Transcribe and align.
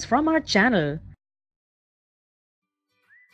videos 0.00 0.08
from 0.08 0.28
our 0.28 0.40
channel. 0.40 0.98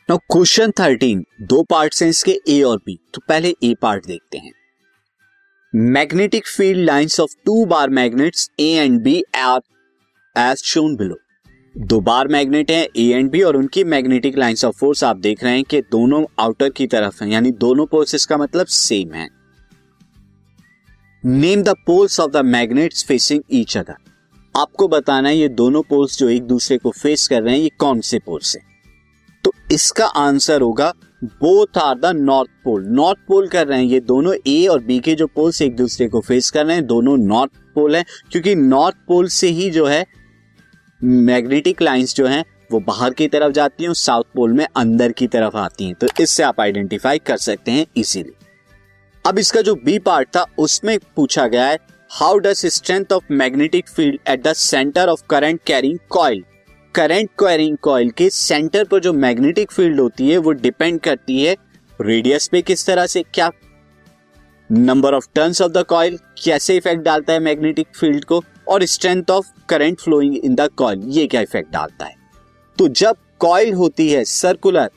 Now 0.09 0.17
question 0.31 0.71
thirteen 0.71 1.23
दो 1.43 1.61
parts 1.63 2.01
हैं 2.03 2.09
इसके 2.09 2.37
ए 2.49 2.61
और 2.63 2.77
बी 2.85 2.97
तो 3.13 3.21
पहले 3.27 3.49
ए 3.63 3.73
पार्ट 3.81 4.05
देखते 4.05 4.37
हैं. 4.37 4.51
Magnetic 5.73 6.47
field 6.47 6.85
lines 6.85 7.19
of 7.19 7.33
two 7.45 7.65
bar 7.65 7.89
magnets 7.89 8.49
A 8.59 8.69
and 8.75 9.01
B 9.03 9.23
are 9.35 9.59
as 10.35 10.63
shown 10.65 10.95
below 10.95 11.17
दो 11.75 11.99
बार 12.01 12.27
मैग्नेट 12.27 12.71
हैं 12.71 12.87
ए 12.97 13.07
एंड 13.09 13.29
बी 13.31 13.41
और 13.41 13.55
उनकी 13.55 13.83
मैग्नेटिक 13.85 14.37
लाइंस 14.37 14.65
ऑफ़ 14.65 14.77
फोर्स 14.77 15.03
आप 15.03 15.17
देख 15.17 15.43
रहे 15.43 15.55
हैं 15.55 15.63
कि 15.63 15.81
दोनों 15.91 16.23
आउटर 16.39 16.69
की 16.69 16.87
तरफ़ 16.87 17.23
हैं, 17.23 17.31
यानी 17.31 17.51
दोनों 17.51 17.85
पोल्स 17.85 18.15
इसका 18.15 18.37
मतलब 18.37 18.67
सेम 18.67 19.13
है. 19.13 19.27
Name 21.23 21.63
the 21.63 21.75
poles 21.87 22.19
of 22.19 22.31
the 22.31 22.45
magnets 22.45 23.05
facing 23.07 23.43
each 23.51 23.77
other 23.77 23.95
आपको 24.57 24.87
बताना 24.87 25.29
है 25.29 25.37
ये 25.37 25.47
दोनों 25.49 25.81
पोल्स 25.81 26.17
जो 26.17 26.29
एक 26.29 26.43
दूसरे 26.43 26.77
को 26.77 26.91
फेस 26.91 27.27
कर 27.27 27.41
रहे 27.41 27.55
हैं, 27.55 27.61
ये 27.61 27.71
कौन 27.79 28.01
से 28.01 28.19
पोल्स 28.19 28.55
हैं? 28.55 28.63
तो 29.43 29.51
इसका 29.71 30.05
आंसर 30.17 30.61
होगा 30.61 30.93
both 31.23 31.77
are 31.77 31.95
the 31.95 32.05
north 32.15 32.49
pole 32.63 32.83
north 32.87 33.19
pole 33.27 33.47
कर 33.47 33.67
रहे 33.67 33.79
हैं 33.79 33.85
ये 33.85 33.99
दोनों 34.01 34.33
ए 34.47 34.65
और 34.67 34.79
बी 34.79 34.99
के 34.99 35.15
जो 35.15 35.27
पोल्स 35.27 35.61
एक 35.61 35.75
दूसरे 35.75 36.07
को 36.07 36.21
फेस 36.21 36.49
कर 36.51 36.65
रहे 36.65 36.75
हैं, 36.75 36.85
दोनों 36.85 37.17
नॉर्थ 37.17 37.51
पोल 37.75 37.95
हैं, 37.95 38.05
क्योंकि 38.31 38.55
नॉर्थ 38.55 38.95
पोल 39.07 39.27
से 39.29 39.47
ही 39.49 39.69
जो 39.69 39.85
है 39.85 40.05
मैग्नेटिक 41.01 41.81
लाइंस 41.81 42.15
जो 42.15 42.25
हैं, 42.27 42.43
वो 42.71 42.79
बाहर 42.79 43.13
की 43.13 43.27
तरफ़ 43.27 43.51
जाती 43.53 43.83
हैं 43.83 43.93
साउथ 43.95 44.23
पोल 44.35 44.53
में 44.53 44.65
अंदर 44.67 45.11
की 45.11 45.27
तरफ़ 45.27 45.57
आती 45.57 45.85
हैं। 45.85 45.93
तो 45.95 46.07
इससे 46.19 46.43
आप 46.43 46.59
आइडेंटिफाई 46.61 47.19
कर 47.19 47.37
सकते 47.39 47.71
हैं 47.71 47.85
इजीली 47.97 48.33
अब 49.25 49.39
इसका 49.39 49.61
जो 49.61 49.75
बी 49.75 49.97
पार्ट 49.99 50.27
था, 50.27 50.45
उसमें 50.57 50.97
पूछा 51.15 51.47
गया 51.47 51.65
है 51.65 51.77
how 52.11 52.37
does 52.37 52.65
strength 52.65 53.11
of 53.13 53.23
magnetic 53.31 53.87
field 53.87 54.17
at 54.29 54.41
the 54.43 54.51
centre 54.53 55.09
of 55.09 55.21
current 55.29 55.59
carrying 55.65 55.97
coil 56.09 56.43
current 56.95 57.29
carrying 57.39 57.75
coil 57.77 58.09
के 58.09 58.29
सेंटर 58.29 58.83
पर 58.83 58.99
जो 58.99 59.11
मैग्नेटिक 59.13 59.71
फ़ील्ड 59.71 59.99
होती 59.99 60.29
है, 60.29 60.37
वो 60.37 60.51
डिपेंड 60.51 60.99
करती 60.99 61.43
है 61.43 61.55
रेडियस 61.99 62.47
पे 62.47 62.61
किस 62.61 62.85
तरह 62.85 63.05
से, 63.05 63.23
क्या? 63.23 63.49
Number 64.69 65.13
of 65.13 65.27
turns 65.35 65.61
of 65.61 65.71
the 65.71 65.83
coil 65.83 66.17
कैसे 66.43 66.75
इफ़ेक्ट 66.77 67.03
डालता 67.03 67.33
है 67.33 67.39
मैग्नेटिक 67.39 67.87
फ़ील्ड 67.95 68.25
को? 68.25 68.41
और 68.67 68.85
strength 68.85 69.31
of 69.31 69.47
current 69.69 69.99
flowing 69.99 70.37
in 70.37 70.55
the 70.55 70.69
coil 70.77 71.03
ये 71.09 71.25
क्या 71.27 71.41
इफ़ेक्ट 71.41 71.71
डालता 71.71 72.05
है? 72.05 72.15
तो 72.77 72.87
जब 72.87 73.15
कॉइल 73.39 73.73
होती 73.73 74.09
है 74.09 74.23
सर्कुलर 74.25 74.89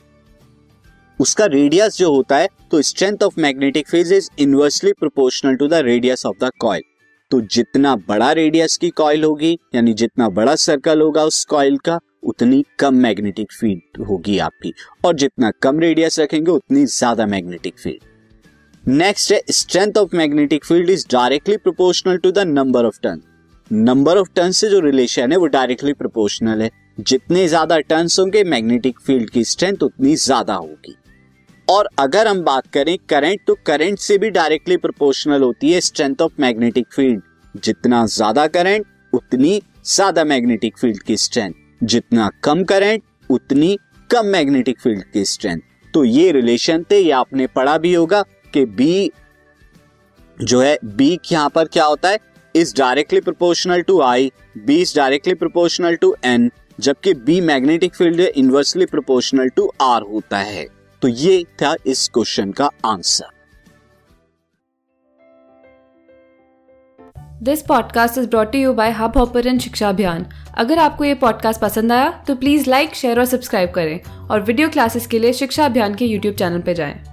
उसका 1.19 1.45
रेडियस 1.47 1.97
जो 1.97 2.13
होता 2.13 2.37
है 2.37 2.47
तो 2.71 2.81
strength 2.81 3.23
of 3.23 3.39
magnetic 3.39 3.89
field 3.89 4.11
is 4.13 4.29
inversely 4.39 4.93
proportional 4.93 5.55
to 5.55 5.67
the 5.67 5.83
radius 5.85 6.25
of 6.25 6.45
the 6.45 6.51
coil 6.59 6.83
तो 7.31 7.39
जितना 7.43 7.95
बड़ा 8.07 8.31
रेडियस 8.31 8.77
की 8.77 8.89
कॉइल 8.89 9.23
होगी, 9.23 9.57
यानी 9.75 9.93
जितना 9.93 10.27
बड़ा 10.29 10.55
सर्कल 10.57 11.01
होगा 11.01 11.23
उस 11.23 11.43
कॉइल 11.45 11.77
का, 11.77 11.99
उतनी 12.23 12.63
कम 12.79 12.95
मैग्नेटिक 12.97 13.51
फ़ील्ड 13.51 14.03
होगी 14.05 14.37
आपकी। 14.39 14.73
और 15.05 15.15
जितना 15.15 15.51
कम 15.61 15.79
रेडियस 15.79 16.19
रखेंगे, 16.19 16.51
उतनी 16.51 16.85
ज़्यादा 16.87 17.25
मैग्नेटिक 17.25 17.79
फ़ील्ड 17.79 18.09
नेक्स्ट 18.83 19.31
है 19.31 19.41
strength 19.51 19.97
of 19.97 20.15
magnetic 20.15 20.65
field 20.65 20.89
is 20.89 21.05
directly 21.11 21.57
proportional 21.57 22.17
to 22.17 22.31
the 22.31 22.39
number 22.39 22.85
of 22.85 22.99
turn 23.03 23.21
number 23.71 24.17
of 24.17 24.29
turn 24.35 24.51
से 24.51 24.69
जो 24.69 24.79
रिलेशन 24.79 25.31
है, 25.31 25.37
वो 25.37 25.45
डायरेक्टली 25.47 25.93
प्रोपोर्शनल 25.93 26.61
है। 26.61 26.69
जितने 26.99 27.47
ज़्यादा 27.47 27.79
टर्न 27.79 28.07
होंगे 28.19 28.43
मैग्नेटिक 28.45 28.99
फ़ील्ड 28.99 29.29
की 29.29 29.43
स्ट्रेंथ 29.43 29.83
उतनी 29.83 30.15
ज़्यादा 30.17 30.53
होगी। 30.53 30.95
और 31.71 31.89
अगर 31.99 32.27
हम 32.27 32.41
बात 32.43 32.67
करें 32.73 32.97
करंट 33.09 33.41
तो 33.47 33.55
करंट 33.65 33.99
से 33.99 34.17
भी 34.17 34.29
डायरेक्टली 34.31 34.77
प्रोपोर्शनल 34.77 35.41
होती 35.41 35.71
है 35.71 35.79
स्ट्रेंथ 35.81 36.21
ऑफ़ 36.21 36.41
मैग्नेटिक 36.41 36.87
फ़ील्ड 36.93 37.21
जितना 37.55 38.05
ज़्यादा 38.07 38.45
करंट 38.49 38.85
उतनी 39.13 39.61
ज़्यादा 39.85 40.23
मैग्नेटिक 40.25 40.77
फ़ील्ड 40.77 41.01
की 41.03 41.17
स्ट्रेंथ 41.17 41.53
जितना 41.83 42.29
कम 42.43 42.63
करंट 42.63 43.03
उतनी 43.29 43.77
कम 44.09 44.25
मैग्नेटिक 44.27 44.79
फ़ील्ड 44.81 45.03
की 45.13 45.25
स्ट्रेंथ 45.25 45.59
तो 45.93 46.03
ये 46.05 46.31
रिलेशन 46.31 46.83
थे, 46.91 46.97
ये 46.97 47.11
आपने 47.11 47.47
पढ़ा 47.47 47.77
भी 47.77 47.93
होगा 47.93 48.21
कि 48.53 48.65
बी 48.67 49.11
जो 50.37 50.61
है 50.61 50.77
बी 50.85 51.19
यहाँ 51.31 51.49
पर 51.49 51.67
क्या 51.67 51.85
होता 51.85 52.09
है? 52.09 52.19
Is 52.55 52.75
directly 52.77 53.19
proportional 53.21 53.81
to 53.81 53.99
I 54.01 54.31
B 54.57 54.81
is 54.81 54.95
directly 54.95 55.33
proportional 55.35 55.95
to 55.95 56.15
N 56.25 56.49
जबकि 56.79 57.13
B 57.15 57.39
magnetic 57.43 57.95
field 57.95 58.19
inversely 58.21 58.85
proportional 58.87 59.49
to 59.49 59.71
R 59.81 60.01
होता 60.03 60.37
है। 60.39 60.65
तो 61.01 61.07
ये 61.07 61.43
था 61.43 61.75
इस 61.85 62.07
क्वेश्चन 62.13 62.51
का 62.51 62.69
answer. 62.85 63.29
This 67.43 67.61
podcast 67.61 68.17
is 68.17 68.27
brought 68.27 68.55
you 68.55 68.73
by 68.73 68.91
Hubhopper 69.17 69.57
Shiksha 69.59 69.89
Abhiyan 69.89 70.25
अगर 70.57 70.79
आपको 70.79 71.03
ये 71.03 71.13
पॉडकास्ट 71.13 71.61
पसंद 71.61 71.91
आया 71.91 72.23
तो 72.27 72.35
प्लीज़ 72.35 72.69
लाइक 72.69 72.95
शेयर 72.95 73.19
और 73.19 73.25
सब्सक्राइब 73.25 73.71
करें। 73.71 74.03
और 74.27 74.41
वीडियो 74.41 74.69
क्लासेस 74.69 75.07
के 75.07 75.19
लिए 75.19 75.33
शिक्षा 75.33 75.65
अभियान 75.65 75.95
के 75.95 76.05
यूट्यूब 76.05 76.35
चैनल 76.35 76.61
पर 76.61 76.73
जाएँ। 76.73 77.10